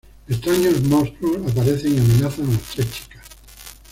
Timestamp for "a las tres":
2.47-2.91